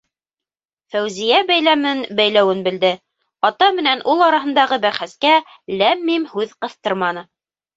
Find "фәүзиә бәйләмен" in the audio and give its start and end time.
0.93-2.01